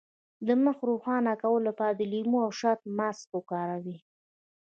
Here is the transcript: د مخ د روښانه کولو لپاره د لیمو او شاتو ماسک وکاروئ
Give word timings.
د 0.47 0.49
مخ 0.63 0.77
د 0.83 0.85
روښانه 0.89 1.33
کولو 1.41 1.65
لپاره 1.69 1.93
د 1.95 2.01
لیمو 2.11 2.37
او 2.45 2.51
شاتو 2.59 2.85
ماسک 2.97 3.27
وکاروئ 3.33 3.97